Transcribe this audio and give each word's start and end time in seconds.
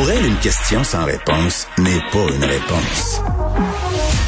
Pour 0.00 0.10
elle, 0.10 0.24
une 0.24 0.38
question 0.38 0.82
sans 0.82 1.04
réponse 1.04 1.68
n'est 1.76 2.00
pas 2.10 2.34
une 2.34 2.42
réponse. 2.42 3.20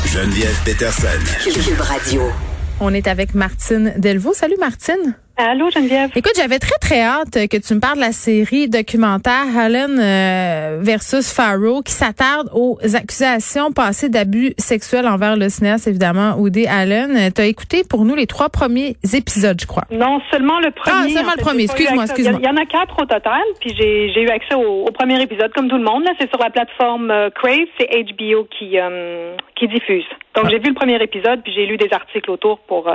Geneviève 0.04 0.54
Peterson. 0.66 1.06
Cube 1.44 1.80
Radio. 1.80 2.30
On 2.78 2.92
est 2.92 3.06
avec 3.06 3.34
Martine 3.34 3.94
Delvaux. 3.96 4.34
Salut 4.34 4.58
Martine. 4.60 5.16
Allô, 5.44 5.70
Geneviève? 5.70 6.10
Écoute, 6.14 6.34
j'avais 6.36 6.60
très, 6.60 6.78
très 6.80 7.00
hâte 7.00 7.48
que 7.48 7.56
tu 7.56 7.74
me 7.74 7.80
parles 7.80 7.96
de 7.96 8.00
la 8.00 8.12
série 8.12 8.68
documentaire 8.68 9.46
Allen 9.58 9.98
euh, 9.98 10.78
versus 10.80 11.32
Farrow 11.32 11.82
qui 11.82 11.90
s'attarde 11.90 12.48
aux 12.54 12.78
accusations 12.94 13.72
passées 13.72 14.08
d'abus 14.08 14.54
sexuels 14.56 15.08
envers 15.08 15.36
le 15.36 15.48
cinéaste, 15.48 15.88
évidemment, 15.88 16.36
Woody 16.36 16.68
Allen. 16.68 17.32
Tu 17.34 17.40
as 17.40 17.46
écouté 17.46 17.82
pour 17.82 18.04
nous 18.04 18.14
les 18.14 18.28
trois 18.28 18.50
premiers 18.50 18.94
épisodes, 19.14 19.60
je 19.60 19.66
crois. 19.66 19.82
Non, 19.90 20.20
seulement 20.30 20.60
le 20.60 20.70
premier. 20.70 20.96
Ah, 20.96 21.08
seulement 21.08 21.32
le 21.36 21.42
premier. 21.42 21.64
Excuse-moi, 21.64 22.04
excuse-moi. 22.04 22.38
Il 22.40 22.46
y 22.46 22.48
en 22.48 22.56
a 22.56 22.64
quatre 22.64 23.02
au 23.02 23.06
total, 23.06 23.42
puis 23.60 23.74
j'ai 23.76 24.22
eu 24.22 24.28
accès 24.28 24.54
au, 24.54 24.84
premier 24.92 25.20
épisode, 25.20 25.52
comme 25.54 25.68
tout 25.68 25.78
le 25.78 25.84
monde. 25.84 26.04
C'est 26.20 26.30
sur 26.30 26.38
la 26.38 26.50
plateforme 26.50 27.10
euh, 27.10 27.30
Crave, 27.30 27.66
c'est 27.80 27.88
HBO 27.88 28.46
qui, 28.56 28.78
euh, 28.78 29.34
qui 29.56 29.66
diffuse. 29.66 30.06
Donc, 30.34 30.44
ah. 30.46 30.48
j'ai 30.50 30.58
vu 30.58 30.68
le 30.68 30.74
premier 30.74 31.02
épisode, 31.02 31.42
puis 31.42 31.52
j'ai 31.52 31.66
lu 31.66 31.76
des 31.76 31.88
articles 31.92 32.30
autour 32.30 32.60
pour 32.60 32.90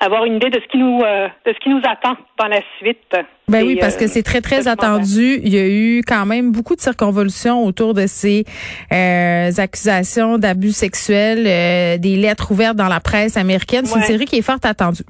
avoir 0.00 0.24
une 0.24 0.36
idée 0.36 0.50
de 0.50 0.60
ce 0.60 0.68
qui 0.68 0.78
nous, 0.78 1.00
de 1.00 1.52
ce 1.52 1.58
qui 1.60 1.70
nous 1.70 1.80
attend 1.84 2.16
dans 2.38 2.48
la 2.48 2.60
suite. 2.78 3.14
Ben 3.48 3.64
oui, 3.64 3.76
parce 3.80 3.96
que 3.96 4.08
c'est 4.08 4.24
très, 4.24 4.40
très 4.40 4.66
attendu. 4.66 5.40
Il 5.44 5.54
y 5.54 5.58
a 5.58 5.66
eu 5.68 6.02
quand 6.06 6.26
même 6.26 6.50
beaucoup 6.50 6.74
de 6.74 6.80
circonvolutions 6.80 7.64
autour 7.64 7.94
de 7.94 8.06
ces 8.08 8.44
euh, 8.92 9.50
accusations 9.56 10.36
d'abus 10.38 10.72
sexuels, 10.72 11.46
euh, 11.46 11.96
des 11.96 12.16
lettres 12.16 12.50
ouvertes 12.50 12.76
dans 12.76 12.88
la 12.88 12.98
presse 12.98 13.36
américaine. 13.36 13.86
C'est 13.86 13.98
une 13.98 14.04
série 14.04 14.24
qui 14.24 14.38
est 14.38 14.42
fort 14.42 14.58
attendue. 14.64 15.04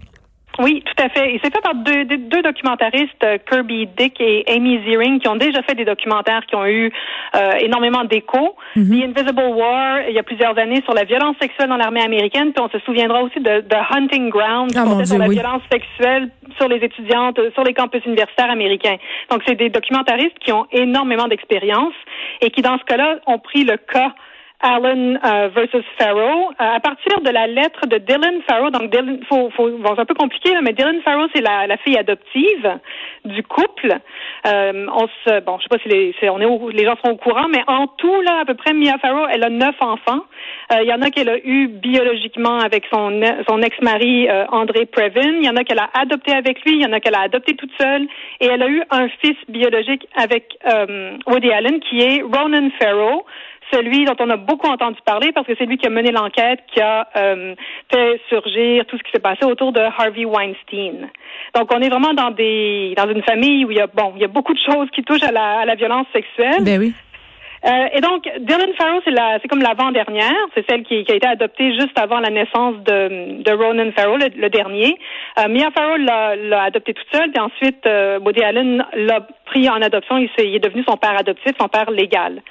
Oui, 0.58 0.82
tout 0.84 1.02
à 1.02 1.08
fait. 1.08 1.34
Et 1.34 1.40
c'est 1.42 1.52
fait 1.52 1.60
par 1.60 1.74
deux, 1.74 2.04
deux 2.04 2.42
documentaristes, 2.42 3.24
euh, 3.24 3.38
Kirby 3.48 3.88
Dick 3.96 4.20
et 4.20 4.44
Amy 4.48 4.80
Ziering, 4.84 5.20
qui 5.20 5.28
ont 5.28 5.36
déjà 5.36 5.62
fait 5.62 5.74
des 5.74 5.84
documentaires 5.84 6.44
qui 6.46 6.56
ont 6.56 6.66
eu 6.66 6.90
euh, 7.34 7.52
énormément 7.60 8.04
d'écho. 8.04 8.56
Mm-hmm. 8.74 9.00
The 9.00 9.18
Invisible 9.18 9.52
War, 9.54 10.00
il 10.08 10.14
y 10.14 10.18
a 10.18 10.22
plusieurs 10.22 10.58
années, 10.58 10.82
sur 10.82 10.94
la 10.94 11.04
violence 11.04 11.36
sexuelle 11.40 11.68
dans 11.68 11.76
l'armée 11.76 12.02
américaine. 12.02 12.52
Puis 12.52 12.64
on 12.64 12.70
se 12.70 12.78
souviendra 12.84 13.22
aussi 13.22 13.40
de 13.40 13.60
The 13.60 13.76
Hunting 13.90 14.30
Ground, 14.30 14.72
oh, 14.76 15.04
sur 15.04 15.18
la 15.18 15.28
violence 15.28 15.62
sexuelle 15.70 16.30
sur 16.56 16.68
les 16.68 16.76
étudiantes, 16.76 17.38
sur 17.54 17.64
les 17.64 17.74
campus 17.74 18.04
universitaires 18.04 18.50
américains. 18.50 18.96
Donc, 19.30 19.42
c'est 19.46 19.56
des 19.56 19.68
documentaristes 19.68 20.38
qui 20.38 20.52
ont 20.52 20.66
énormément 20.72 21.28
d'expérience 21.28 21.94
et 22.40 22.50
qui, 22.50 22.62
dans 22.62 22.78
ce 22.78 22.84
cas-là, 22.84 23.16
ont 23.26 23.38
pris 23.38 23.64
le 23.64 23.76
cas 23.76 24.14
Allen 24.60 25.20
euh, 25.22 25.48
versus 25.54 25.84
Farrow. 25.98 26.50
Euh, 26.50 26.76
à 26.76 26.80
partir 26.80 27.20
de 27.20 27.30
la 27.30 27.46
lettre 27.46 27.86
de 27.86 27.98
Dylan 27.98 28.40
Farrow, 28.48 28.70
donc 28.70 28.90
Dylan, 28.90 29.20
faut, 29.28 29.50
faut, 29.50 29.68
bon, 29.70 29.94
c'est 29.94 30.00
un 30.00 30.06
peu 30.06 30.14
compliqué, 30.14 30.50
mais 30.62 30.72
Dylan 30.72 31.00
Farrow, 31.02 31.26
c'est 31.34 31.42
la, 31.42 31.66
la, 31.66 31.76
fille 31.78 31.98
adoptive 31.98 32.78
du 33.24 33.42
couple. 33.42 33.94
Euh, 34.46 34.86
on 34.92 35.06
se, 35.24 35.40
bon, 35.40 35.58
je 35.58 35.64
sais 35.64 35.68
pas 35.68 35.78
si 35.82 35.88
les, 35.88 36.30
on 36.30 36.40
est 36.40 36.74
les 36.74 36.84
gens 36.84 36.96
sont 37.04 37.12
au 37.12 37.16
courant, 37.16 37.48
mais 37.48 37.62
en 37.66 37.86
tout, 37.86 38.20
là, 38.22 38.40
à 38.40 38.44
peu 38.44 38.54
près, 38.54 38.72
Mia 38.72 38.96
Farrow, 38.98 39.26
elle 39.30 39.44
a 39.44 39.50
neuf 39.50 39.74
enfants. 39.80 40.24
Euh, 40.72 40.82
il 40.82 40.88
y 40.88 40.92
en 40.92 41.02
a 41.02 41.10
qu'elle 41.10 41.28
a 41.28 41.38
eu 41.38 41.68
biologiquement 41.68 42.58
avec 42.58 42.84
son, 42.92 43.20
son 43.48 43.60
ex-mari 43.60 44.28
André 44.50 44.86
Previn. 44.86 45.36
Il 45.38 45.44
y 45.44 45.50
en 45.50 45.56
a 45.56 45.64
qu'elle 45.64 45.78
a 45.78 45.90
adopté 45.94 46.32
avec 46.32 46.64
lui. 46.64 46.76
Il 46.76 46.82
y 46.82 46.86
en 46.86 46.92
a 46.92 47.00
qu'elle 47.00 47.14
a 47.14 47.22
adopté 47.22 47.54
toute 47.56 47.72
seule. 47.78 48.06
Et 48.40 48.46
elle 48.46 48.62
a 48.62 48.68
eu 48.68 48.82
un 48.90 49.08
fils 49.20 49.36
biologique 49.48 50.06
avec 50.16 50.58
Woody 51.26 51.52
Allen, 51.52 51.80
qui 51.80 52.00
est 52.00 52.22
Ronan 52.22 52.70
Farrow 52.80 53.24
celui 53.70 54.04
dont 54.04 54.16
on 54.18 54.30
a 54.30 54.36
beaucoup 54.36 54.68
entendu 54.68 54.98
parler 55.04 55.32
parce 55.32 55.46
que 55.46 55.54
c'est 55.58 55.66
lui 55.66 55.76
qui 55.76 55.86
a 55.86 55.90
mené 55.90 56.12
l'enquête, 56.12 56.60
qui 56.72 56.80
a 56.80 57.08
euh, 57.16 57.54
fait 57.92 58.20
surgir 58.28 58.84
tout 58.86 58.96
ce 58.96 59.02
qui 59.02 59.10
s'est 59.12 59.20
passé 59.20 59.44
autour 59.44 59.72
de 59.72 59.80
Harvey 59.80 60.24
Weinstein. 60.24 61.08
Donc, 61.54 61.72
on 61.72 61.80
est 61.80 61.88
vraiment 61.88 62.14
dans 62.14 62.30
des 62.30 62.94
dans 62.96 63.08
une 63.08 63.22
famille 63.22 63.64
où 63.64 63.70
il 63.70 63.78
y 63.78 63.80
a 63.80 63.86
bon, 63.86 64.12
il 64.16 64.22
y 64.22 64.24
a 64.24 64.28
beaucoup 64.28 64.54
de 64.54 64.60
choses 64.60 64.88
qui 64.90 65.02
touchent 65.02 65.24
à 65.24 65.32
la, 65.32 65.60
à 65.60 65.64
la 65.64 65.74
violence 65.74 66.06
sexuelle. 66.12 66.62
Ben 66.64 66.78
oui. 66.78 66.94
Euh, 67.64 67.88
et 67.92 68.00
donc, 68.00 68.28
Dylan 68.40 68.72
Farrow, 68.78 69.00
c'est 69.04 69.10
la, 69.10 69.38
c'est 69.40 69.48
comme 69.48 69.62
l'avant-dernière. 69.62 70.34
C'est 70.54 70.64
celle 70.68 70.84
qui, 70.84 71.04
qui, 71.04 71.12
a 71.12 71.16
été 71.16 71.26
adoptée 71.26 71.72
juste 71.72 71.98
avant 71.98 72.20
la 72.20 72.30
naissance 72.30 72.76
de, 72.84 73.42
de 73.42 73.52
Ronan 73.52 73.90
Farrow, 73.96 74.16
le, 74.16 74.48
dernier. 74.48 74.96
Euh, 75.38 75.48
Mia 75.48 75.70
Farrow 75.72 75.96
l'a, 75.96 76.36
l'a 76.36 76.62
adopté 76.64 76.94
toute 76.94 77.08
seule, 77.12 77.30
puis 77.32 77.40
ensuite, 77.40 77.84
euh, 77.86 78.20
Woody 78.20 78.42
Allen 78.42 78.84
l'a 78.94 79.26
pris 79.46 79.68
en 79.68 79.82
adoption. 79.82 80.18
Il, 80.18 80.30
il, 80.38 80.54
est 80.54 80.60
devenu 80.60 80.84
son 80.88 80.96
père 80.96 81.18
adoptif, 81.18 81.52
son 81.58 81.68
père 81.68 81.90
légal. 81.90 82.42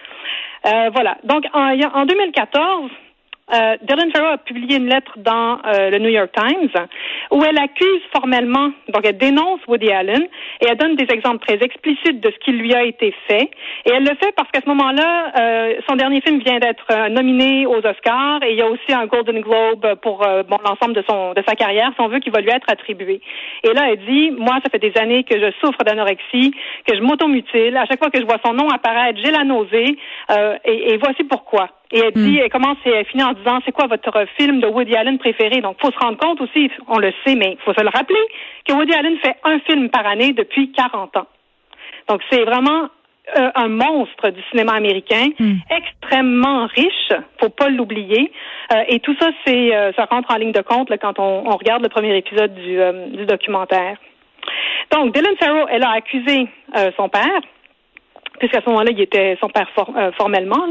Euh, 0.65 0.89
voilà. 0.93 1.17
Donc, 1.23 1.45
en, 1.53 1.77
en 1.93 2.05
2014, 2.05 2.89
euh, 3.53 3.77
Dylan 3.83 4.11
Farrow 4.11 4.33
a 4.33 4.37
publié 4.39 4.77
une 4.77 4.89
lettre 4.89 5.13
dans 5.17 5.59
euh, 5.65 5.91
le 5.91 5.99
New 5.99 6.09
York 6.09 6.31
Times 6.35 6.87
où 7.29 7.43
elle 7.43 7.59
accuse 7.59 8.01
formellement, 8.11 8.71
donc 8.89 9.03
elle 9.03 9.17
dénonce 9.17 9.59
Woody 9.67 9.91
Allen 9.91 10.23
et 10.61 10.65
elle 10.67 10.77
donne 10.77 10.95
des 10.95 11.05
exemples 11.13 11.45
très 11.45 11.63
explicites 11.63 12.21
de 12.21 12.31
ce 12.31 12.37
qui 12.43 12.53
lui 12.53 12.73
a 12.73 12.83
été 12.83 13.13
fait. 13.27 13.51
Et 13.85 13.91
elle 13.91 14.03
le 14.03 14.15
fait 14.15 14.31
parce 14.35 14.49
qu'à 14.49 14.61
ce 14.61 14.69
moment-là, 14.69 15.31
euh, 15.37 15.73
son 15.87 15.95
dernier 15.95 16.21
film 16.21 16.39
vient 16.39 16.57
d'être 16.57 16.87
euh, 16.91 17.09
nominé 17.09 17.67
aux 17.67 17.85
Oscars 17.85 18.41
et 18.43 18.53
il 18.53 18.57
y 18.57 18.63
a 18.63 18.67
aussi 18.67 18.91
un 18.91 19.05
Golden 19.05 19.41
Globe 19.41 19.95
pour 20.01 20.25
bon 20.47 20.57
l'ensemble 20.65 20.93
de 20.93 21.03
son 21.07 21.33
de 21.33 21.43
sa 21.47 21.55
carrière, 21.55 21.91
si 21.95 22.01
on 22.01 22.07
veut, 22.07 22.19
qui 22.19 22.31
va 22.31 22.41
lui 22.41 22.49
être 22.49 22.67
attribué. 22.67 23.21
Et 23.63 23.73
là, 23.73 23.89
elle 23.91 24.03
dit, 24.05 24.31
moi, 24.31 24.55
ça 24.63 24.71
fait 24.71 24.79
des 24.79 24.97
années 24.99 25.23
que 25.23 25.39
je 25.39 25.51
souffre 25.61 25.83
d'anorexie, 25.85 26.51
que 26.87 26.95
je 26.95 27.01
m'automutile. 27.01 27.77
À 27.77 27.85
chaque 27.85 27.99
fois 27.99 28.09
que 28.09 28.19
je 28.19 28.25
vois 28.25 28.39
son 28.43 28.53
nom 28.53 28.69
apparaître, 28.69 29.19
j'ai 29.23 29.31
la 29.31 29.43
nausée. 29.43 29.97
Et, 30.65 30.93
et 30.93 30.97
voici 30.97 31.23
pourquoi. 31.23 31.69
Et 31.91 31.99
elle 31.99 32.13
dit, 32.13 32.37
hmm. 32.37 32.41
elle 32.43 32.49
commence 32.49 32.77
et 32.85 32.89
elle 32.89 33.05
finit 33.05 33.23
en 33.23 33.33
disant, 33.33 33.59
c'est 33.63 33.71
quoi 33.71 33.87
votre 33.87 34.11
film 34.37 34.59
de 34.59 34.67
Woody 34.67 34.95
Allen 34.95 35.19
préféré? 35.19 35.61
Donc, 35.61 35.77
faut 35.79 35.91
se 35.91 35.99
rendre 35.99 36.17
compte 36.17 36.41
aussi, 36.41 36.69
on 36.87 36.97
le 36.97 37.13
sait, 37.25 37.35
mais 37.35 37.53
il 37.53 37.63
faut 37.63 37.73
se 37.73 37.83
le 37.83 37.89
rappeler, 37.89 38.19
que 38.67 38.73
Woody 38.73 38.93
Allen 38.93 39.17
fait 39.17 39.35
un 39.43 39.59
film 39.59 39.89
par 39.89 40.05
année 40.05 40.33
depuis 40.33 40.71
40 40.71 41.17
ans. 41.17 41.27
Donc, 42.09 42.21
c'est 42.31 42.43
vraiment 42.43 42.89
euh, 43.37 43.49
un 43.55 43.67
monstre 43.67 44.29
du 44.29 44.41
cinéma 44.51 44.73
américain, 44.73 45.27
hmm. 45.39 45.55
extrêmement 45.69 46.67
riche, 46.67 47.11
faut 47.39 47.49
pas 47.49 47.69
l'oublier. 47.69 48.31
Euh, 48.73 48.83
et 48.87 48.99
tout 48.99 49.15
ça, 49.19 49.29
c'est 49.45 49.75
euh, 49.75 49.91
ça 49.93 50.05
rentre 50.05 50.31
en 50.31 50.37
ligne 50.37 50.51
de 50.51 50.61
compte 50.61 50.91
quand 50.99 51.19
on, 51.19 51.55
regarde 51.55 51.83
le 51.83 51.89
premier 51.89 52.17
épisode 52.17 52.53
du, 52.55 52.77
du 53.17 53.25
documentaire. 53.25 53.97
Donc, 54.91 55.13
Dylan 55.13 55.35
Farrow, 55.37 55.67
elle 55.69 55.83
a 55.83 55.91
accusé 55.91 56.47
son 56.97 57.09
père, 57.09 57.41
puisqu'à 58.39 58.61
ce 58.61 58.69
moment-là, 58.69 58.91
il 58.91 59.01
était 59.01 59.37
son 59.41 59.49
père 59.49 59.67
euh, 59.77 60.11
formellement, 60.17 60.65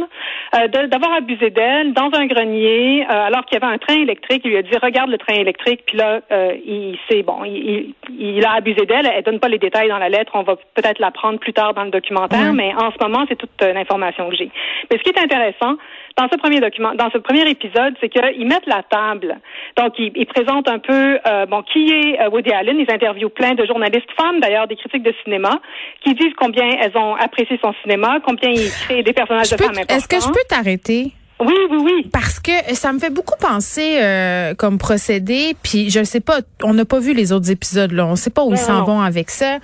euh, 0.54 0.69
d'avoir 0.69 1.14
abusé 1.14 1.50
d'elle 1.50 1.92
dans 1.92 2.10
un 2.14 2.26
grenier, 2.26 3.04
euh, 3.04 3.26
alors 3.26 3.44
qu'il 3.44 3.58
y 3.58 3.62
avait 3.62 3.72
un 3.72 3.78
train 3.78 3.94
électrique. 3.94 4.42
Il 4.44 4.50
lui 4.50 4.56
a 4.58 4.62
dit 4.62 4.76
regarde 4.80 5.10
le 5.10 5.19
train 5.19 5.34
électrique, 5.34 5.82
puis 5.86 5.98
là, 5.98 6.20
il 6.64 6.98
sait 7.08 7.22
bon, 7.22 7.44
il, 7.44 7.94
il, 8.19 8.44
a 8.44 8.54
abusé 8.54 8.86
d'elle. 8.86 9.06
Elle 9.06 9.22
donne 9.22 9.41
pas 9.41 9.48
les 9.48 9.58
détails 9.58 9.88
dans 9.88 9.98
la 9.98 10.08
lettre. 10.08 10.32
On 10.34 10.42
va 10.42 10.56
peut-être 10.75 10.98
l'apprendre 10.98 11.38
plus 11.38 11.52
tard 11.52 11.75
dans 11.75 11.84
le 11.84 11.91
documentaire, 11.91 12.52
mais 12.52 12.72
en 12.75 12.91
ce 12.91 13.02
moment, 13.02 13.25
c'est 13.28 13.36
toute 13.36 13.62
l'information 13.62 14.28
que 14.28 14.36
j'ai. 14.36 14.50
Mais 14.91 14.98
ce 14.98 15.02
qui 15.02 15.10
est 15.10 15.22
intéressant 15.22 15.76
dans 16.16 16.28
ce 16.32 16.36
premier 16.36 16.60
document, 16.60 16.94
dans 16.94 17.10
ce 17.10 17.19
premier 17.19 17.48
épisode, 17.48 17.94
c'est 18.00 18.08
qu'ils 18.08 18.46
mettent 18.46 18.66
la 18.66 18.82
table. 18.84 19.38
Donc, 19.76 19.98
ils, 19.98 20.12
ils 20.14 20.26
présentent 20.26 20.69
un 20.69 20.78
peu 20.78 21.19
bon 21.48 21.62
qui 21.62 21.91
est 21.92 22.26
Woody 22.28 22.52
Allen. 22.52 22.78
Ils 22.78 22.92
interviewent 22.92 23.31
plein 23.31 23.54
de 23.54 23.64
journalistes 23.66 24.10
femmes, 24.16 24.41
d'ailleurs 24.41 24.69
des 24.69 24.76
critiques 24.76 25.02
de 25.02 25.14
cinéma, 25.25 25.60
qui 26.02 26.14
disent 26.14 26.34
combien 26.36 26.69
elles 26.81 26.96
ont 26.96 27.14
apprécié 27.14 27.53
son 27.60 27.72
cinéma, 27.82 28.18
combien 28.24 28.50
il 28.50 28.70
crée 28.70 29.02
des 29.02 29.12
personnages 29.12 29.50
de 29.50 29.56
femmes 29.56 29.70
importants. 29.70 29.96
Est-ce 29.96 30.08
que 30.08 30.20
je 30.20 30.28
peux 30.28 30.44
t'arrêter? 30.48 31.12
Oui, 31.40 31.54
oui, 31.70 31.78
oui. 31.82 32.10
Parce 32.12 32.38
que 32.38 32.52
ça 32.74 32.92
me 32.92 32.98
fait 32.98 33.10
beaucoup 33.10 33.36
penser 33.38 33.98
euh, 34.00 34.54
comme 34.54 34.78
procédé, 34.78 35.56
puis 35.62 35.90
je 35.90 35.98
ne 35.98 36.04
sais 36.04 36.20
pas, 36.20 36.40
on 36.62 36.74
n'a 36.74 36.84
pas 36.84 37.00
vu 37.00 37.12
les 37.12 37.32
autres 37.32 37.50
épisodes 37.50 37.92
là, 37.92 38.06
on 38.06 38.12
ne 38.12 38.16
sait 38.16 38.30
pas 38.30 38.44
où 38.44 38.52
ils 38.52 38.58
s'en 38.58 38.84
vont 38.84 39.00
avec 39.00 39.30
ça. 39.30 39.58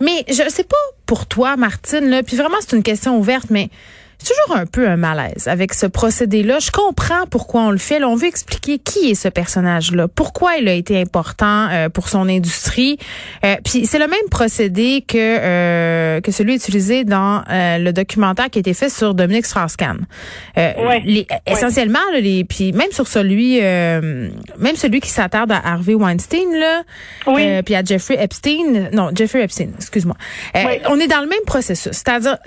Mais 0.00 0.24
je 0.28 0.42
ne 0.42 0.48
sais 0.48 0.64
pas 0.64 0.76
pour 1.06 1.26
toi, 1.26 1.56
Martine, 1.56 2.10
là, 2.10 2.22
puis 2.22 2.36
vraiment 2.36 2.56
c'est 2.60 2.76
une 2.76 2.82
question 2.82 3.16
ouverte, 3.18 3.46
mais 3.50 3.70
toujours 4.26 4.56
un 4.56 4.66
peu 4.66 4.88
un 4.88 4.96
malaise 4.96 5.48
avec 5.48 5.74
ce 5.74 5.86
procédé-là. 5.86 6.58
Je 6.58 6.70
comprends 6.70 7.26
pourquoi 7.30 7.62
on 7.62 7.70
le 7.70 7.78
fait. 7.78 7.98
Là, 7.98 8.08
on 8.08 8.16
veut 8.16 8.26
expliquer 8.26 8.78
qui 8.78 9.10
est 9.10 9.14
ce 9.14 9.28
personnage-là, 9.28 10.08
pourquoi 10.08 10.56
il 10.56 10.68
a 10.68 10.72
été 10.72 11.00
important 11.00 11.68
euh, 11.70 11.88
pour 11.88 12.08
son 12.08 12.28
industrie. 12.28 12.98
Euh, 13.44 13.56
puis 13.64 13.86
c'est 13.86 13.98
le 13.98 14.08
même 14.08 14.28
procédé 14.30 15.04
que 15.06 15.16
euh, 15.16 16.20
que 16.20 16.32
celui 16.32 16.54
utilisé 16.54 17.04
dans 17.04 17.42
le 17.48 17.90
documentaire 17.92 18.50
qui 18.50 18.58
a 18.58 18.60
été 18.60 18.74
fait 18.74 18.88
sur 18.88 19.14
Dominique 19.14 19.46
Strauss-Kahn. 19.46 20.06
Ouais. 20.56 21.26
Essentiellement, 21.46 21.98
les 22.14 22.44
puis 22.44 22.72
même 22.72 22.92
sur 22.92 23.06
celui 23.06 23.60
même 23.60 24.76
celui 24.76 25.00
qui 25.00 25.10
s'attarde 25.10 25.52
à 25.52 25.60
Harvey 25.64 25.94
Weinstein 25.94 26.52
là, 26.52 26.82
oui. 27.26 27.62
puis 27.62 27.74
à 27.74 27.82
Jeffrey 27.82 28.16
Epstein, 28.18 28.90
non 28.92 29.10
Jeffrey 29.14 29.42
Epstein, 29.42 29.68
excuse-moi. 29.76 30.16
On 30.88 30.98
est 30.98 31.08
dans 31.08 31.20
le 31.20 31.28
même 31.28 31.44
processus, 31.46 31.92
c'est-à-dire 31.92 32.38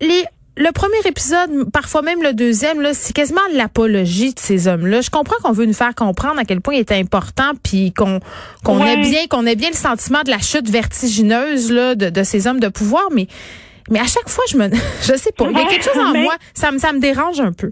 les 0.00 0.24
le 0.56 0.70
premier 0.72 0.98
épisode, 1.06 1.70
parfois 1.72 2.02
même 2.02 2.22
le 2.22 2.34
deuxième, 2.34 2.80
là, 2.82 2.92
c'est 2.92 3.14
quasiment 3.14 3.40
l'apologie 3.54 4.34
de 4.34 4.38
ces 4.38 4.68
hommes-là. 4.68 5.00
Je 5.00 5.08
comprends 5.08 5.36
qu'on 5.42 5.52
veut 5.52 5.64
nous 5.64 5.72
faire 5.72 5.94
comprendre 5.94 6.38
à 6.38 6.44
quel 6.44 6.60
point 6.60 6.74
il 6.74 6.80
est 6.80 6.92
important, 6.92 7.52
puis 7.62 7.92
qu'on 7.92 8.20
qu'on 8.64 8.84
ait 8.84 8.98
bien 8.98 9.26
qu'on 9.28 9.46
ait 9.46 9.56
bien 9.56 9.70
le 9.70 9.76
sentiment 9.76 10.22
de 10.22 10.30
la 10.30 10.38
chute 10.38 10.68
vertigineuse 10.68 11.72
là 11.72 11.94
de, 11.94 12.10
de 12.10 12.22
ces 12.22 12.46
hommes 12.46 12.60
de 12.60 12.68
pouvoir, 12.68 13.04
mais 13.12 13.26
mais 13.90 13.98
à 13.98 14.06
chaque 14.06 14.28
fois, 14.28 14.44
je 14.48 14.56
me, 14.56 14.68
je 15.02 15.16
sais 15.16 15.32
pas, 15.32 15.46
il 15.50 15.56
y 15.56 15.60
a 15.60 15.64
quelque 15.64 15.84
chose 15.84 15.98
en 15.98 16.14
moi, 16.18 16.34
ça 16.54 16.70
me 16.70 16.78
ça 16.78 16.92
me 16.92 17.00
dérange 17.00 17.40
un 17.40 17.52
peu. 17.52 17.70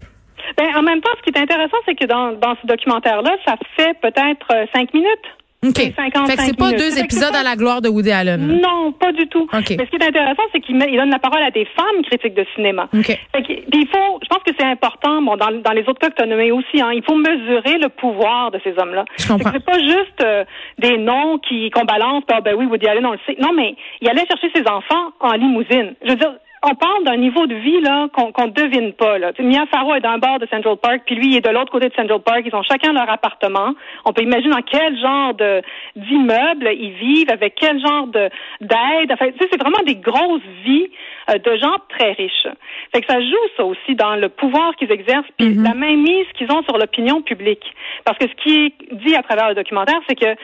Ben, 0.56 0.74
en 0.74 0.82
même 0.82 1.00
temps, 1.00 1.10
ce 1.18 1.22
qui 1.22 1.38
est 1.38 1.42
intéressant, 1.42 1.76
c'est 1.86 1.94
que 1.94 2.06
dans, 2.06 2.32
dans 2.32 2.56
ce 2.60 2.66
documentaire-là, 2.66 3.36
ça 3.46 3.56
fait 3.76 3.94
peut-être 4.00 4.46
euh, 4.52 4.66
cinq 4.74 4.92
minutes. 4.94 5.26
OK. 5.62 5.76
fait 5.76 5.92
que 5.92 6.42
c'est 6.42 6.56
pas 6.56 6.72
deux 6.72 6.98
épisodes 6.98 7.34
à 7.34 7.42
la 7.42 7.54
gloire 7.54 7.82
de 7.82 7.88
Woody 7.90 8.10
Allen. 8.10 8.60
Non, 8.62 8.92
pas 8.92 9.12
du 9.12 9.26
tout. 9.28 9.46
Mais 9.52 9.60
ce 9.60 9.90
qui 9.90 9.96
est 9.96 10.08
intéressant, 10.08 10.42
c'est 10.52 10.60
qu'il 10.60 10.76
il 10.76 10.96
donne 10.96 11.10
la 11.10 11.18
parole 11.18 11.42
à 11.42 11.50
des 11.50 11.66
femmes 11.76 12.02
critiques 12.04 12.34
de 12.34 12.46
cinéma. 12.54 12.88
Okay. 12.94 13.18
Fait 13.32 13.42
que, 13.42 13.52
il 13.52 13.88
faut, 13.88 14.18
je 14.22 14.28
pense 14.28 14.42
que 14.42 14.52
c'est 14.58 14.66
important, 14.66 15.20
bon, 15.20 15.36
dans, 15.36 15.50
dans 15.50 15.72
les 15.72 15.82
autres 15.82 15.98
cas 15.98 16.08
que 16.08 16.14
tu 16.14 16.22
as 16.22 16.26
nommés 16.26 16.50
aussi, 16.50 16.80
hein, 16.80 16.92
il 16.94 17.02
faut 17.04 17.16
mesurer 17.16 17.76
le 17.76 17.90
pouvoir 17.90 18.50
de 18.50 18.60
ces 18.64 18.72
hommes-là. 18.78 19.04
C'est 19.18 19.64
pas 19.64 19.78
juste 19.78 20.22
euh, 20.24 20.44
des 20.78 20.96
noms 20.96 21.38
qui 21.38 21.68
qu'on 21.70 21.84
balance, 21.84 22.24
ah, 22.32 22.40
ben 22.40 22.54
oui, 22.56 22.64
Woody 22.64 22.86
Allen, 22.86 23.04
on 23.04 23.12
le 23.12 23.18
sait. 23.26 23.36
Non, 23.38 23.52
mais 23.54 23.74
il 24.00 24.08
allait 24.08 24.26
chercher 24.26 24.50
ses 24.54 24.66
enfants 24.66 25.12
en 25.20 25.32
limousine. 25.32 25.94
Je 26.02 26.10
veux 26.10 26.16
dire, 26.16 26.32
on 26.62 26.74
parle 26.74 27.04
d'un 27.04 27.16
niveau 27.16 27.46
de 27.46 27.54
vie 27.54 27.80
là 27.80 28.08
qu'on 28.12 28.32
qu'on 28.32 28.48
devine 28.48 28.92
pas. 28.92 29.18
Là. 29.18 29.32
Mia 29.38 29.64
Farrow 29.66 29.94
est 29.94 30.00
d'un 30.00 30.18
bord 30.18 30.38
de 30.38 30.46
Central 30.46 30.76
Park, 30.76 31.02
puis 31.06 31.14
lui 31.14 31.28
il 31.28 31.36
est 31.36 31.40
de 31.46 31.50
l'autre 31.50 31.72
côté 31.72 31.88
de 31.88 31.94
Central 31.94 32.20
Park. 32.20 32.42
Ils 32.44 32.54
ont 32.54 32.62
chacun 32.62 32.92
leur 32.92 33.08
appartement. 33.08 33.74
On 34.04 34.12
peut 34.12 34.22
imaginer 34.22 34.50
dans 34.50 34.62
quel 34.62 34.98
genre 34.98 35.34
de 35.34 35.62
d'immeuble 35.96 36.68
ils 36.72 36.92
vivent, 36.92 37.30
avec 37.30 37.54
quel 37.54 37.80
genre 37.80 38.06
de 38.08 38.28
d'aide. 38.60 39.12
Enfin, 39.12 39.28
c'est 39.38 39.60
vraiment 39.60 39.82
des 39.86 39.96
grosses 39.96 40.42
vies 40.64 40.90
euh, 41.30 41.38
de 41.38 41.56
gens 41.56 41.76
très 41.88 42.12
riches. 42.12 42.48
Fait 42.92 43.00
que 43.00 43.06
ça 43.10 43.20
joue 43.20 43.46
ça 43.56 43.64
aussi 43.64 43.94
dans 43.94 44.16
le 44.16 44.28
pouvoir 44.28 44.76
qu'ils 44.76 44.92
exercent, 44.92 45.30
puis 45.38 45.48
mm-hmm. 45.48 45.64
la 45.64 45.74
mainmise 45.74 46.26
qu'ils 46.36 46.52
ont 46.52 46.62
sur 46.64 46.76
l'opinion 46.76 47.22
publique. 47.22 47.64
Parce 48.04 48.18
que 48.18 48.26
ce 48.28 48.34
qui 48.42 48.66
est 48.66 48.74
dit 48.96 49.16
à 49.16 49.22
travers 49.22 49.48
le 49.48 49.54
documentaire, 49.54 50.00
c'est 50.08 50.18
que 50.18 50.36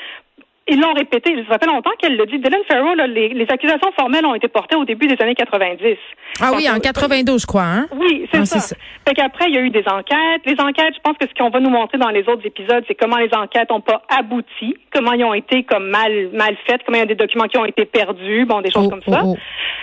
ils 0.68 0.80
l'ont 0.80 0.92
répété, 0.94 1.32
ça 1.48 1.58
fait 1.58 1.66
longtemps 1.66 1.92
qu'elle 1.98 2.16
le 2.16 2.26
dit. 2.26 2.38
Dylan 2.38 2.60
Farrow, 2.68 2.94
là, 2.94 3.06
les, 3.06 3.28
les, 3.28 3.46
accusations 3.48 3.92
formelles 3.92 4.26
ont 4.26 4.34
été 4.34 4.48
portées 4.48 4.76
au 4.76 4.84
début 4.84 5.06
des 5.06 5.16
années 5.22 5.34
90. 5.34 5.96
Ah 6.40 6.50
oui, 6.54 6.68
en 6.68 6.80
92, 6.80 7.42
je 7.42 7.46
crois, 7.46 7.62
hein? 7.62 7.86
Oui, 7.94 8.28
c'est 8.32 8.40
ah, 8.40 8.44
ça. 8.44 8.58
ça. 8.58 8.76
Fait 9.06 9.14
qu'après, 9.14 9.46
il 9.48 9.54
y 9.54 9.58
a 9.58 9.60
eu 9.60 9.70
des 9.70 9.84
enquêtes. 9.86 10.42
Les 10.44 10.60
enquêtes, 10.60 10.94
je 10.94 11.00
pense 11.02 11.16
que 11.18 11.26
ce 11.28 11.34
qu'on 11.34 11.50
va 11.50 11.60
nous 11.60 11.70
montrer 11.70 11.98
dans 11.98 12.08
les 12.08 12.28
autres 12.28 12.44
épisodes, 12.44 12.84
c'est 12.88 12.96
comment 12.96 13.16
les 13.16 13.32
enquêtes 13.32 13.70
n'ont 13.70 13.80
pas 13.80 14.02
abouti, 14.08 14.76
comment 14.92 15.12
ils 15.12 15.24
ont 15.24 15.34
été 15.34 15.62
comme 15.62 15.88
mal 15.88 16.30
mal 16.32 16.56
faites, 16.66 16.82
comment 16.84 16.98
il 16.98 17.00
y 17.00 17.04
a 17.04 17.06
des 17.06 17.14
documents 17.14 17.46
qui 17.46 17.58
ont 17.58 17.64
été 17.64 17.84
perdus, 17.84 18.44
bon, 18.44 18.60
des 18.60 18.70
choses 18.70 18.86
oh, 18.86 18.90
comme 18.90 19.02
ça. 19.02 19.20
Oh, 19.24 19.34
oh. 19.34 19.38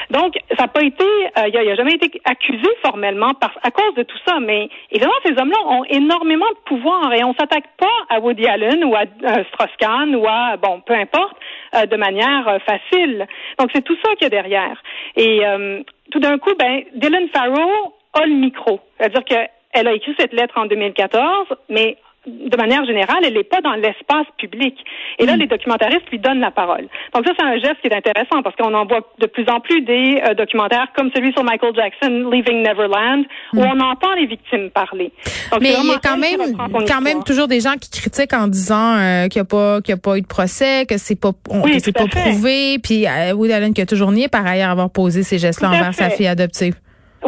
Donc, 0.10 0.36
ça 0.58 0.64
n'a 0.64 0.68
pas 0.68 0.84
été, 0.84 1.04
euh, 1.04 1.48
il 1.48 1.54
n'a 1.54 1.76
jamais 1.76 1.94
été 1.94 2.22
accusé 2.26 2.68
formellement 2.84 3.34
par, 3.34 3.52
à 3.64 3.72
cause 3.72 3.96
de 3.96 4.04
tout 4.04 4.18
ça. 4.28 4.40
Mais 4.40 4.70
évidemment, 4.92 5.14
ces 5.26 5.32
hommes-là 5.32 5.58
ont 5.68 5.84
énormément 5.86 6.50
de 6.50 6.60
pouvoir 6.66 7.14
et 7.14 7.24
on 7.24 7.34
s'attaque 7.34 7.66
pas 7.78 7.88
à 8.10 8.20
Woody 8.20 8.46
Allen 8.46 8.84
ou 8.84 8.96
à 8.96 9.02
euh, 9.02 9.44
Strauss-Kahn 9.54 10.16
ou 10.16 10.28
à, 10.28 10.58
bon, 10.58 10.73
peu 10.82 10.94
importe, 10.94 11.36
euh, 11.76 11.86
de 11.86 11.96
manière 11.98 12.48
euh, 12.48 12.60
facile. 12.60 13.28
Donc, 13.60 13.70
c'est 13.74 13.84
tout 13.84 13.98
ça 14.04 14.14
qu'il 14.16 14.24
y 14.24 14.26
a 14.26 14.30
derrière. 14.30 14.82
Et 15.16 15.46
euh, 15.46 15.82
tout 16.12 16.20
d'un 16.20 16.38
coup, 16.38 16.54
ben, 16.58 16.84
Dylan 16.96 17.28
Farrow 17.30 17.96
a 18.14 18.26
le 18.26 18.34
micro. 18.34 18.80
C'est-à-dire 18.98 19.24
qu'elle 19.24 19.88
a 19.88 19.94
écrit 19.94 20.16
cette 20.20 20.34
lettre 20.34 20.58
en 20.58 20.66
2014, 20.66 21.48
mais 21.70 21.98
de 22.26 22.58
manière 22.58 22.86
générale, 22.86 23.20
elle 23.24 23.34
n'est 23.34 23.44
pas 23.44 23.62
dans 23.62 23.74
l'espace 23.74 24.26
public. 24.38 24.76
Et 25.20 25.26
là, 25.26 25.36
mm. 25.36 25.40
les 25.40 25.48
documentaristes 25.48 26.10
lui 26.10 26.20
donnent 26.20 26.40
la 26.40 26.52
parole. 26.52 26.88
Donc 27.14 27.26
ça, 27.26 27.34
c'est 27.38 27.46
un 27.46 27.58
geste 27.58 27.82
qui 27.82 27.88
est 27.88 27.96
intéressant 27.96 28.42
parce 28.42 28.56
qu'on 28.56 28.74
en 28.74 28.86
voit 28.86 29.02
de 29.20 29.26
plus 29.28 29.46
en 29.50 29.60
plus 29.60 29.82
des 29.82 30.22
euh, 30.26 30.34
documentaires 30.34 30.88
comme 30.96 31.12
celui 31.14 31.34
sur 31.34 31.44
Michael 31.44 31.76
Jackson, 31.76 32.30
Leaving 32.32 32.64
Neverland, 32.64 33.26
où 33.54 33.60
mm. 33.60 33.72
on 33.74 33.80
entend 33.82 34.14
les 34.14 34.26
victimes 34.26 34.70
parler. 34.70 35.12
Mais 35.60 35.74
il 35.78 35.88
y 35.88 35.92
a 35.92 36.00
quand 36.02 36.18
même, 36.18 36.56
quand 36.88 37.02
même 37.02 37.24
toujours 37.24 37.48
des 37.48 37.60
gens 37.60 37.74
qui 37.74 37.90
critiquent 37.92 38.34
en 38.34 38.48
disant 38.48 38.96
euh, 38.96 39.28
qu'il 39.28 39.42
n'y 39.42 39.46
a 39.46 39.50
pas, 39.50 39.82
qu'il 39.82 39.94
y 39.94 39.98
a 39.98 40.02
pas 40.02 40.18
eu 40.18 40.22
de 40.22 40.28
procès, 40.28 40.86
que 40.86 40.98
c'est 40.98 41.20
pas, 41.20 41.32
que 41.32 41.80
c'est 41.80 41.92
pas 41.92 42.08
prouvé, 42.08 42.80
puis 42.80 43.06
euh, 43.06 43.34
Woody 43.34 43.52
Allen 43.52 43.74
qui 43.74 43.82
a 43.82 43.86
toujours 43.86 44.12
nié 44.12 44.30
par 44.30 44.46
ailleurs 44.46 44.70
avoir 44.70 44.90
posé 44.90 45.24
ces 45.24 45.38
gestes-là 45.38 45.70
envers 45.70 45.94
sa 45.94 46.10
fille 46.10 46.28
adoptive. 46.28 46.76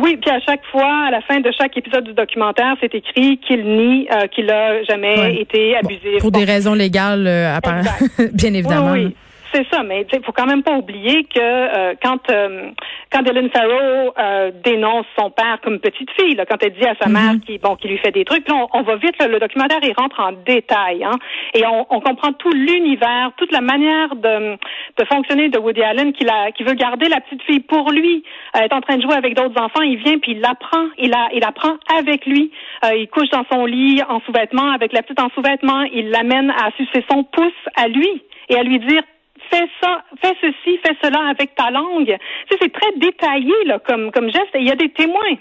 Oui, 0.02 0.18
puis 0.18 0.30
à 0.30 0.40
chaque 0.40 0.66
fois, 0.72 1.06
à 1.08 1.12
la 1.12 1.22
fin 1.22 1.40
de 1.40 1.52
chaque 1.58 1.76
épisode 1.78 2.04
du 2.04 2.14
documentaire, 2.14 2.76
c'est 2.82 2.94
écrit 2.94 3.38
qu'il 3.40 3.64
nie 3.66 4.08
euh, 4.12 4.28
qu'il 4.28 4.50
a 4.52 4.84
jamais 4.84 5.40
été 5.40 5.78
abusé. 5.78 6.18
pour 6.20 6.32
des 6.32 6.44
raisons 6.44 6.74
légales, 6.74 7.28
euh, 7.28 7.60
bien 8.34 8.54
évidemment. 8.54 8.92
oui. 8.92 9.16
C'est 9.56 9.66
ça, 9.72 9.84
mais 9.84 10.06
il 10.12 10.22
faut 10.22 10.34
quand 10.34 10.48
même 10.48 10.64
pas 10.64 10.74
oublier 10.74 11.24
que 11.24 11.40
euh, 11.40 11.94
quand 12.04 12.30
euh, 12.30 12.72
quand 13.10 13.22
Dylan 13.22 13.50
Farrow 13.52 14.14
euh, 14.20 14.52
dénonce 14.66 15.06
son 15.18 15.32
père 15.32 15.60
comme 15.64 15.80
petite 15.80 16.10
fille, 16.20 16.36
là, 16.36 16.46
quand 16.46 16.58
elle 16.62 16.74
dit 16.74 16.86
à 16.86 16.94
sa 17.00 17.08
mère 17.08 17.36
mm-hmm. 17.36 17.40
qui 17.40 17.58
bon 17.60 17.78
qui 17.78 17.88
lui 17.88 17.98
fait 18.00 18.12
des 18.12 18.26
trucs, 18.26 18.46
là, 18.50 18.68
on, 18.74 18.82
va 18.82 18.98
vite. 18.98 19.16
le 19.24 19.40
documentaire 19.40 19.80
il 19.82 19.94
rentre 19.98 20.20
en 20.20 20.34
détail, 20.34 21.06
hein, 21.06 21.18
et 21.54 21.66
on, 21.66 21.88
on 21.90 22.02
comprend 22.02 22.34
tout 22.34 22.52
l'univers, 22.52 23.32
toute 23.38 23.54
la 23.54 23.62
manière 23.62 24.14
de, 24.18 24.58
de 24.98 25.06
fonctionner 25.06 25.48
de 25.48 25.58
Woody 25.58 25.84
Allen, 25.84 26.12
qu'il 26.12 26.28
a, 26.28 26.52
qui 26.52 26.64
veut 26.64 26.74
garder 26.74 27.08
la 27.08 27.22
petite 27.22 27.44
fille 27.44 27.62
pour 27.62 27.92
lui, 27.92 28.26
euh, 28.58 28.60
est 28.60 28.74
en 28.74 28.82
train 28.82 28.98
de 28.98 29.04
jouer 29.04 29.16
avec 29.16 29.38
d'autres 29.38 29.58
enfants, 29.62 29.84
il 29.84 30.00
vient 30.00 30.18
puis 30.18 30.34
il 30.34 30.42
l'apprend, 30.42 30.88
il 30.98 31.12
la, 31.12 31.30
il 31.34 31.46
apprend 31.46 31.78
avec 31.98 32.26
lui, 32.26 32.52
il 32.84 33.08
couche 33.08 33.30
dans 33.30 33.46
son 33.50 33.66
lit 33.66 34.02
en 34.10 34.20
sous-vêtements 34.26 34.72
avec 34.72 34.92
la 34.92 35.02
petite 35.02 35.22
en 35.22 35.30
sous-vêtements, 35.30 35.84
il 35.94 36.10
l'amène 36.10 36.50
à 36.50 36.72
sucer 36.76 37.06
son 37.10 37.24
pouce 37.24 37.54
à 37.78 37.88
lui 37.88 38.22
et 38.50 38.58
à 38.58 38.64
lui 38.64 38.80
dire 38.80 39.02
fais 39.50 39.68
ça, 39.82 40.04
fais 40.22 40.36
ceci, 40.42 40.80
fais 40.86 40.96
cela 41.02 41.30
avec 41.30 41.56
ta 41.56 41.72
langue. 41.72 42.06
Tu 42.06 42.14
sais, 42.50 42.58
c'est 42.62 42.74
très 42.74 42.92
détaillé 42.98 43.54
là, 43.66 43.80
comme, 43.80 44.12
comme 44.12 44.32
geste 44.32 44.50
et 44.56 44.60
il 44.60 44.68
y 44.68 44.72
a 44.72 44.76
des 44.76 44.90
témoins. 44.90 45.38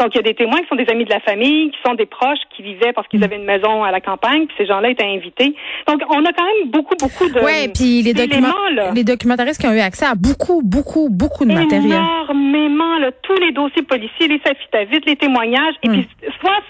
Donc, 0.00 0.14
il 0.14 0.16
y 0.16 0.20
a 0.20 0.22
des 0.22 0.34
témoins 0.34 0.58
qui 0.60 0.68
sont 0.68 0.76
des 0.76 0.88
amis 0.90 1.04
de 1.04 1.10
la 1.10 1.20
famille, 1.20 1.70
qui 1.70 1.78
sont 1.86 1.94
des 1.94 2.06
proches, 2.06 2.38
qui 2.54 2.62
vivaient 2.62 2.92
parce 2.92 3.06
qu'ils 3.08 3.20
mm. 3.20 3.24
avaient 3.24 3.36
une 3.36 3.44
maison 3.44 3.84
à 3.84 3.90
la 3.90 4.00
campagne, 4.00 4.46
puis 4.46 4.56
ces 4.58 4.66
gens-là 4.66 4.90
étaient 4.90 5.04
invités. 5.04 5.54
Donc, 5.86 6.02
on 6.08 6.24
a 6.24 6.32
quand 6.32 6.44
même 6.44 6.70
beaucoup, 6.70 6.94
beaucoup 6.98 7.28
de. 7.28 7.40
Oui, 7.40 7.68
puis 7.74 8.02
les, 8.02 8.14
documents, 8.14 8.54
les 8.94 9.04
documentaristes 9.04 9.60
qui 9.60 9.66
ont 9.66 9.72
eu 9.72 9.80
accès 9.80 10.06
à 10.06 10.14
beaucoup, 10.14 10.62
beaucoup, 10.64 11.08
beaucoup 11.10 11.44
de 11.44 11.52
matériel. 11.52 12.00
Énormément, 12.28 12.98
là, 12.98 13.10
tous 13.22 13.36
les 13.36 13.52
dossiers 13.52 13.82
policiers, 13.82 14.28
les 14.28 14.40
vite, 14.84 15.06
les 15.06 15.16
témoignages, 15.16 15.74
et 15.82 15.88
puis 15.88 16.08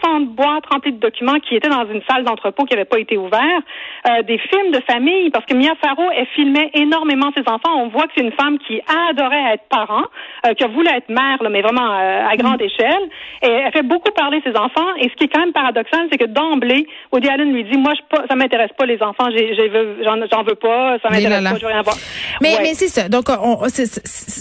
60 0.03 0.21
mm. 0.21 0.25
boîtes 0.35 0.67
remplies 0.71 0.93
de 0.93 0.99
documents 0.99 1.39
qui 1.41 1.57
étaient 1.57 1.69
dans 1.69 1.87
une 1.91 2.03
salle 2.09 2.25
d'entrepôt 2.25 2.65
qui 2.65 2.75
n'avait 2.75 2.85
pas 2.85 2.99
été 2.99 3.17
ouverte, 3.17 3.65
euh, 4.09 4.23
des 4.23 4.39
films 4.39 4.73
de 4.73 4.81
famille, 4.89 5.31
parce 5.31 5.45
que 5.47 5.55
Mia 5.55 5.75
Farrow, 5.83 6.11
elle 6.17 6.27
filmait 6.35 6.71
énormément 6.75 7.31
ses 7.37 7.43
enfants. 7.43 7.75
On 7.77 7.89
voit 7.89 8.05
que 8.05 8.13
c'est 8.17 8.23
une 8.23 8.33
femme 8.33 8.59
qui 8.59 8.81
adorait 9.11 9.55
être 9.55 9.65
parent, 9.69 10.05
euh, 10.47 10.55
qui 10.55 10.65
a 10.65 10.69
voulu 10.69 10.89
être 10.89 11.09
mère, 11.09 11.43
là, 11.43 11.49
mais 11.49 11.63
vraiment 11.63 11.91
euh, 11.93 12.29
à 12.29 12.37
grande 12.37 12.61
mm. 12.61 12.67
échelle. 12.67 13.03
Et 13.43 13.51
elle 13.51 13.73
fait 13.73 13.83
beaucoup 13.83 14.13
parler 14.13 14.41
ses 14.45 14.57
enfants. 14.57 14.95
Et 15.01 15.09
ce 15.09 15.15
qui 15.15 15.25
est 15.25 15.29
quand 15.29 15.41
même 15.41 15.53
paradoxal, 15.53 16.07
c'est 16.11 16.19
que 16.19 16.27
d'emblée, 16.27 16.87
Woody 17.13 17.29
Allen 17.29 17.53
lui 17.53 17.65
dit, 17.65 17.79
moi, 17.79 17.95
je 17.95 18.17
pas, 18.17 18.25
ça 18.29 18.37
m'intéresse 18.37 18.71
pas 18.79 18.87
les 18.87 19.03
enfants, 19.03 19.29
j'en 19.31 20.43
veux 20.43 20.55
pas, 20.55 20.99
ça 21.03 21.11
m'intéresse 21.11 21.45
pas, 21.45 21.57
je 21.57 21.67
veux 21.67 21.73
rien 21.73 21.83
voir. 21.83 21.97
Mais, 22.41 22.57
mais 22.61 22.75
c'est 22.75 22.89
ça. 22.89 23.09
Donc, 23.09 23.25
on, 23.29 23.59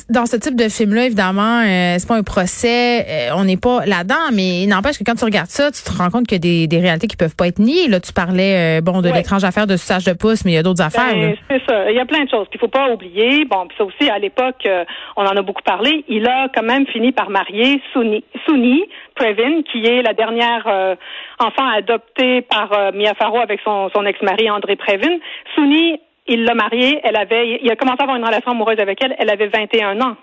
dans 0.10 0.26
ce 0.26 0.38
type 0.38 0.56
de 0.56 0.70
film-là, 0.70 1.07
évidemment, 1.08 1.62
euh, 1.66 1.96
c'est 1.98 2.08
pas 2.08 2.16
un 2.16 2.24
procès, 2.24 3.06
euh, 3.10 3.36
on 3.36 3.46
n'est 3.46 3.58
pas 3.58 3.86
là-dedans, 3.86 4.30
mais 4.34 4.64
il 4.64 4.68
n'empêche 4.68 5.00
que 5.00 5.04
quand 5.04 5.16
tu 5.16 5.26
regardes 5.26 5.50
ça, 5.50 5.72
tu 5.72 5.82
te 5.84 5.92
rends 5.92 6.10
compte 6.10 6.28
qu'il 6.28 6.36
y 6.36 6.42
a 6.44 6.68
des, 6.68 6.68
des 6.68 6.80
réalités 6.80 7.08
qui 7.08 7.18
peuvent 7.18 7.36
pas 7.36 7.48
être 7.48 7.60
niées. 7.60 7.88
Là, 7.88 8.00
tu 8.00 8.14
parlais, 8.14 8.78
euh, 8.78 8.82
bon, 8.82 9.02
de 9.02 9.10
l'étrange 9.10 9.44
affaire 9.44 9.66
de 9.66 9.76
suçage 9.76 10.06
de 10.06 10.14
pouce, 10.14 10.46
mais 10.46 10.52
il 10.52 10.56
y 10.56 10.58
a 10.58 10.64
d'autres 10.64 10.84
ben, 10.84 10.88
affaires. 10.88 11.36
c'est 11.50 11.62
ça. 11.68 11.90
Il 11.90 11.96
y 11.96 12.00
a 12.00 12.06
plein 12.06 12.24
de 12.24 12.30
choses. 12.30 12.48
Il 12.54 12.60
faut 12.60 12.68
pas 12.68 12.90
oublier. 12.92 13.46
Bon, 13.46 13.66
puis 13.68 13.78
ça 13.78 13.86
aussi, 13.86 14.10
à 14.10 14.20
l'époque, 14.20 14.68
on 15.16 15.24
en 15.24 15.36
a 15.36 15.42
beaucoup 15.42 15.64
parlé. 15.64 16.06
Il 16.08 16.28
a 16.28 16.50
quand 16.54 16.64
même 16.64 16.86
fini 16.88 17.12
par 17.12 17.30
marier 17.30 17.82
Souni, 17.94 18.24
Souni 18.46 18.84
Previn, 19.16 19.64
qui 19.72 19.86
est 19.86 20.02
la 20.02 20.14
dernière 20.14 20.66
enfant 21.40 21.68
adoptée 21.76 22.42
par 22.42 22.70
Mia 22.94 23.14
Farrow 23.16 23.40
avec 23.40 23.60
son, 23.64 23.90
son 23.96 24.06
ex-mari 24.06 24.50
André 24.50 24.76
Previn. 24.76 25.18
Souni, 25.56 26.00
il 26.28 26.44
l'a 26.44 26.54
mariée, 26.54 27.00
elle 27.04 27.16
avait, 27.16 27.60
il 27.62 27.72
a 27.72 27.76
commencé 27.76 27.98
à 28.00 28.04
avoir 28.04 28.18
une 28.18 28.26
relation 28.26 28.52
amoureuse 28.52 28.80
avec 28.80 29.02
elle, 29.04 29.16
elle 29.18 29.30
avait 29.30 29.48
21 29.48 30.02
ans. 30.02 30.18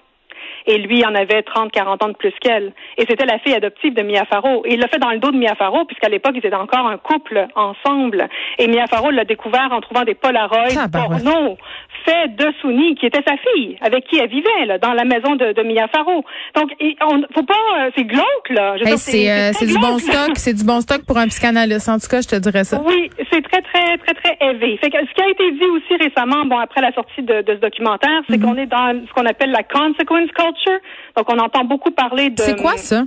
Et 0.67 0.79
lui 0.79 1.05
en 1.05 1.15
avait 1.15 1.43
30, 1.43 1.71
40 1.73 2.03
ans 2.05 2.09
de 2.09 2.15
plus 2.17 2.33
qu'elle. 2.41 2.73
Et 2.99 3.05
c'était 3.09 3.27
la 3.27 3.39
fille 3.39 3.55
adoptive 3.55 3.95
de 3.95 4.03
Mia 4.03 4.25
Farrow. 4.25 4.63
Et 4.65 4.75
il 4.75 4.81
l'a 4.81 4.89
fait 4.89 4.99
dans 4.99 5.11
le 5.11 5.19
dos 5.19 5.31
de 5.31 5.37
Mia 5.37 5.55
Farrow, 5.55 5.85
puisqu'à 5.85 6.09
l'époque, 6.09 6.33
ils 6.37 6.47
étaient 6.47 6.55
encore 6.55 6.87
un 6.87 6.97
couple 6.99 7.47
ensemble. 7.55 8.29
Et 8.59 8.67
Mia 8.69 8.87
Farrow 8.87 9.11
l'a 9.11 9.25
découvert 9.25 9.69
en 9.73 9.81
trouvant 9.81 10.05
des 10.05 10.15
Polaroids 10.15 10.65
Ah, 10.77 10.85
ouais. 10.85 11.21
porno 11.23 11.57
faits 12.05 12.37
de 12.37 12.47
Souni, 12.61 12.95
qui 12.97 13.07
était 13.07 13.23
sa 13.27 13.35
fille, 13.37 13.79
avec 13.81 14.05
qui 14.07 14.19
elle 14.19 14.29
vivait, 14.29 14.67
là, 14.67 14.77
dans 14.79 14.93
la 14.93 15.05
maison 15.05 15.37
de, 15.37 15.53
de 15.53 15.63
Mia 15.63 15.87
Farrow. 15.89 16.23
Donc, 16.55 16.71
on, 17.03 17.23
faut 17.35 17.43
pas, 17.45 17.55
euh, 17.79 17.91
c'est 17.97 18.05
glauque, 18.05 18.49
là. 18.51 18.75
Hey, 18.85 18.99
c'est 18.99 19.31
euh, 19.31 19.51
du 19.67 19.79
bon 19.79 19.99
stock, 19.99 20.33
c'est 20.35 20.53
du 20.55 20.65
bon 20.65 20.81
stock 20.83 21.03
pour 21.07 21.17
un 21.17 21.29
psychanalyste. 21.29 21.89
En 21.89 21.99
tout 21.99 22.09
cas, 22.11 22.21
je 22.21 22.29
te 22.29 22.37
dirais 22.37 22.65
ça. 22.65 22.81
Oui, 22.87 23.09
c'est 23.33 23.41
très, 23.43 23.63
très, 23.63 23.97
très, 23.99 24.15
très 24.15 24.37
élevé. 24.49 24.77
Fait 24.79 24.91
que 24.91 24.99
ce 24.99 25.15
qui 25.15 25.23
a 25.23 25.29
été 25.31 25.51
dit 25.53 25.65
aussi 25.71 25.97
récemment, 26.03 26.45
bon, 26.45 26.59
après 26.59 26.81
la 26.83 26.93
sortie 26.93 27.23
de, 27.23 27.41
de 27.41 27.55
ce 27.55 27.61
documentaire, 27.61 28.21
c'est 28.29 28.37
Mhm. 28.37 28.43
qu'on 28.45 28.57
est 28.57 28.67
dans 28.67 28.93
ce 29.09 29.13
qu'on 29.15 29.25
appelle 29.27 29.51
la 29.53 29.63
consequence 29.63 30.31
culture. 30.33 30.54
Donc, 31.17 31.27
on 31.33 31.39
entend 31.39 31.65
beaucoup 31.65 31.91
parler 31.91 32.31
de... 32.31 32.41
C'est 32.41 32.61
quoi 32.61 32.77
ça? 32.77 33.03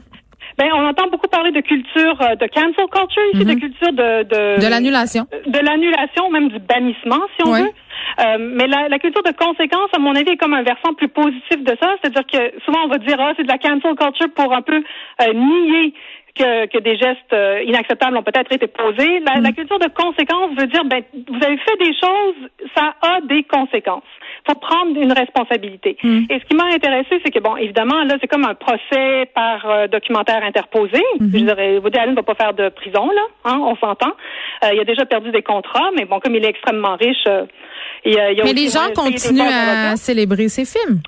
Ben, 0.58 0.70
on 0.74 0.88
entend 0.88 1.08
beaucoup 1.08 1.28
parler 1.28 1.52
de 1.52 1.62
culture, 1.62 2.20
euh, 2.22 2.36
de 2.36 2.48
cancel 2.48 2.88
culture 2.92 3.24
ici, 3.34 3.46
de 3.46 3.54
culture 3.54 3.94
de... 3.94 4.24
De. 4.24 4.62
De 4.66 4.70
l'annulation. 4.70 5.28
de 5.46 5.60
l'annulation, 5.60 6.32
même 6.32 6.50
du 6.50 6.60
bannissement, 6.60 7.22
si 7.36 7.46
on 7.46 7.52
veut. 7.52 7.70
Euh, 8.20 8.38
mais 8.40 8.66
la, 8.68 8.88
la 8.88 8.98
culture 8.98 9.22
de 9.24 9.34
conséquence, 9.34 9.90
à 9.96 10.00
mon 10.00 10.16
avis, 10.16 10.32
est 10.32 10.38
comme 10.38 10.54
un 10.54 10.64
versant 10.64 10.94
plus 10.94 11.10
positif 11.10 11.64
de 11.64 11.78
ça. 11.80 11.96
C'est-à-dire 12.02 12.26
que 12.26 12.60
souvent, 12.66 12.86
on 12.86 12.88
va 12.88 12.98
dire, 12.98 13.18
ah, 13.20 13.34
c'est 13.38 13.44
de 13.44 13.48
la 13.48 13.58
cancel 13.60 13.96
culture 13.96 14.30
pour 14.36 14.54
un 14.54 14.62
peu 14.62 14.82
euh, 15.22 15.34
nier 15.34 15.94
que, 16.34 16.68
que 16.68 16.78
des 16.80 16.98
gestes 16.98 17.34
euh, 17.34 17.64
inacceptables 17.66 18.16
ont 18.18 18.24
peut-être 18.24 18.52
été 18.52 18.68
posés. 18.68 19.20
La, 19.20 19.42
la 19.42 19.52
culture 19.52 19.80
de 19.80 19.90
conséquence 19.90 20.52
veut 20.58 20.68
dire, 20.68 20.86
ben, 20.86 21.04
vous 21.14 21.44
avez 21.44 21.58
fait 21.58 21.78
des 21.80 21.94
choses, 21.94 22.50
ça 22.76 22.96
a 23.02 23.22
des 23.22 23.44
conséquences. 23.44 24.04
Faut 24.46 24.56
prendre 24.56 25.00
une 25.00 25.12
responsabilité. 25.12 25.98
Et 26.04 26.40
ce 26.40 26.46
qui 26.46 26.56
m'a 26.56 26.66
intéressé, 26.66 27.20
c'est 27.24 27.32
que, 27.32 27.40
bon, 27.40 27.56
évidemment, 27.56 28.04
là, 28.04 28.16
c'est 28.20 28.28
comme 28.28 28.46
un 28.46 28.56
procès 28.56 29.30
par 29.34 29.70
euh, 29.70 29.88
documentaire 29.88 30.44
interposé. 30.44 31.02
Je 31.20 31.26
dirais, 31.26 31.78
Woody 31.78 31.98
Allen 31.98 32.12
ne 32.12 32.16
va 32.16 32.24
pas 32.24 32.36
faire 32.36 32.54
de 32.54 32.70
prison, 32.70 33.10
là, 33.12 33.22
hein, 33.46 33.60
on 33.62 33.76
s'entend. 33.78 34.14
Euh, 34.64 34.70
il 34.74 34.80
a 34.80 34.84
déjà 34.84 35.06
perdu 35.06 35.32
des 35.32 35.44
contrats, 35.44 35.92
mais 35.96 36.06
bon, 36.06 36.20
comme 36.20 36.36
il 36.36 36.46
est 36.46 36.50
extrêmement 36.50 36.96
riche, 36.96 37.26
euh, 37.28 37.46
y 38.06 38.20
a 38.20 38.44
Mais 38.44 38.54
les 38.54 38.68
gens 38.70 38.90
continuent 38.96 39.42
à 39.42 39.96
célébrer 39.96 40.48
ces 40.50 40.66
films. 40.66 41.00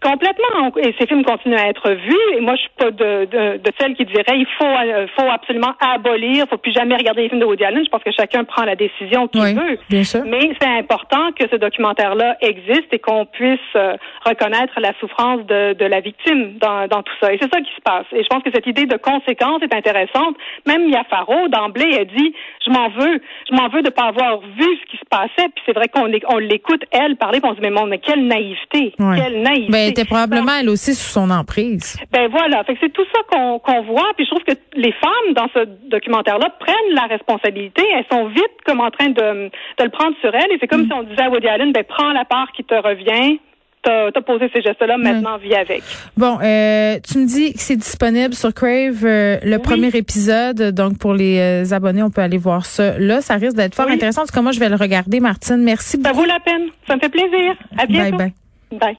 Complètement. 0.00 0.70
Et 0.80 0.94
ces 0.98 1.06
films 1.06 1.24
continuent 1.24 1.56
à 1.58 1.68
être 1.68 1.90
vus. 1.90 2.36
Et 2.36 2.40
moi, 2.40 2.54
je 2.54 2.60
suis 2.60 2.70
pas 2.78 2.90
de, 2.92 3.24
de, 3.24 3.56
de 3.58 3.72
celles 3.80 3.94
qui 3.94 4.04
diraient 4.04 4.38
il 4.38 4.46
faut, 4.56 4.64
euh, 4.64 5.06
faut 5.16 5.28
absolument 5.28 5.72
abolir, 5.80 6.46
faut 6.48 6.56
plus 6.56 6.72
jamais 6.72 6.94
regarder 6.96 7.22
les 7.22 7.28
films 7.30 7.40
de 7.40 7.44
Woody 7.44 7.64
Allen. 7.64 7.82
Je 7.84 7.90
pense 7.90 8.04
que 8.04 8.12
chacun 8.16 8.44
prend 8.44 8.62
la 8.64 8.76
décision 8.76 9.26
qu'il 9.26 9.40
Oui, 9.40 9.54
veut. 9.54 9.78
bien 9.90 10.04
sûr. 10.04 10.22
Mais 10.24 10.52
c'est 10.60 10.68
important 10.68 11.32
que 11.32 11.44
ce 11.50 11.56
documentaire-là 11.56 12.36
existe 12.42 12.92
et 12.92 13.00
qu'on 13.00 13.26
puisse 13.26 13.58
euh, 13.74 13.94
reconnaître 14.24 14.74
la 14.80 14.92
souffrance 15.00 15.44
de, 15.46 15.72
de 15.72 15.84
la 15.84 15.98
victime 16.00 16.58
dans, 16.60 16.86
dans 16.86 17.02
tout 17.02 17.14
ça. 17.20 17.32
Et 17.32 17.38
c'est 17.42 17.52
ça 17.52 17.60
qui 17.60 17.74
se 17.74 17.80
passe. 17.82 18.06
Et 18.12 18.22
je 18.22 18.28
pense 18.28 18.42
que 18.44 18.50
cette 18.54 18.66
idée 18.68 18.86
de 18.86 18.96
conséquence 18.96 19.62
est 19.62 19.74
intéressante. 19.74 20.36
Même 20.66 20.88
Mia 20.88 21.02
Farrow, 21.10 21.48
d'emblée, 21.48 21.96
a 21.98 22.04
dit 22.04 22.34
je 22.64 22.70
m'en 22.70 22.88
veux, 22.90 23.20
je 23.50 23.56
m'en 23.56 23.68
veux 23.68 23.82
de 23.82 23.90
pas 23.90 24.04
avoir 24.04 24.38
vu 24.40 24.64
ce 24.80 24.90
qui 24.90 24.96
se 24.96 25.04
passait. 25.10 25.48
Puis 25.54 25.62
c'est 25.66 25.74
vrai 25.74 25.88
qu'on 25.88 26.06
est- 26.12 26.24
on 26.28 26.37
l'écoute 26.40 26.82
elle 26.90 27.16
parler, 27.16 27.40
puis 27.40 27.48
on 27.50 27.54
se 27.54 27.60
dit 27.60 27.62
mais, 27.68 27.70
mon, 27.70 27.86
mais 27.86 27.98
quelle 27.98 28.26
naïveté, 28.26 28.94
Ouais. 28.98 29.16
quelle 29.20 29.42
naïveté. 29.42 29.72
Ben, 29.72 29.78
elle 29.84 29.90
était 29.90 30.04
probablement 30.04 30.44
Donc, 30.52 30.60
elle 30.62 30.68
aussi 30.70 30.94
sous 30.94 31.10
son 31.10 31.30
emprise. 31.30 31.98
ben 32.12 32.28
voilà, 32.28 32.64
fait 32.64 32.74
que 32.74 32.80
c'est 32.82 32.92
tout 32.92 33.04
ça 33.14 33.20
qu'on 33.30 33.58
qu'on 33.58 33.82
voit. 33.82 34.10
Puis 34.16 34.24
je 34.26 34.30
trouve 34.30 34.44
que 34.44 34.54
les 34.76 34.92
femmes 34.92 35.34
dans 35.34 35.48
ce 35.54 35.64
documentaire-là 35.90 36.50
prennent 36.60 36.94
la 36.94 37.06
responsabilité. 37.06 37.82
Elles 37.94 38.06
sont 38.10 38.26
vite 38.28 38.44
comme 38.66 38.80
en 38.80 38.90
train 38.90 39.08
de, 39.08 39.48
de 39.78 39.84
le 39.84 39.90
prendre 39.90 40.14
sur 40.20 40.34
elles. 40.34 40.50
Et 40.52 40.58
c'est 40.60 40.66
comme 40.68 40.84
si 40.86 40.92
on 40.92 41.02
disait 41.02 41.22
à 41.22 41.30
Woody 41.30 41.48
Allen, 41.48 41.72
ben 41.72 41.84
prends 41.88 42.12
la 42.12 42.24
part 42.24 42.50
qui 42.52 42.64
te 42.64 42.74
revient. 42.74 43.38
T'as 43.82 44.08
as 44.08 44.22
posé 44.22 44.50
ces 44.52 44.60
gestes-là, 44.60 44.98
maintenant 44.98 45.38
vis 45.38 45.54
avec. 45.54 45.82
Bon, 46.16 46.38
euh, 46.42 46.98
tu 47.08 47.18
me 47.18 47.26
dis 47.26 47.52
que 47.52 47.60
c'est 47.60 47.76
disponible 47.76 48.34
sur 48.34 48.52
Crave 48.52 49.04
euh, 49.04 49.38
le 49.42 49.58
premier 49.58 49.88
épisode. 49.94 50.72
Donc, 50.74 50.98
pour 50.98 51.14
les 51.14 51.38
euh, 51.38 51.72
abonnés, 51.74 52.02
on 52.02 52.10
peut 52.10 52.20
aller 52.20 52.38
voir 52.38 52.66
ça. 52.66 52.98
Là, 52.98 53.20
ça 53.20 53.34
risque 53.36 53.56
d'être 53.56 53.74
fort 53.74 53.86
Oui. 53.86 53.94
intéressant. 53.94 54.22
En 54.22 54.26
tout 54.26 54.34
cas, 54.34 54.42
moi, 54.42 54.52
je 54.52 54.60
vais 54.60 54.68
le 54.68 54.76
regarder, 54.76 55.20
Martine. 55.20 55.62
Merci 55.62 56.00
Ça 56.02 56.10
beaucoup. 56.10 56.22
vaut 56.22 56.26
la 56.26 56.40
peine. 56.40 56.68
Ça 56.86 56.96
me 56.96 57.00
fait 57.00 57.08
plaisir. 57.08 57.54
À 57.78 57.86
bientôt. 57.86 58.16
Bye 58.16 58.32
bye. 58.70 58.78
Bye. 58.80 58.96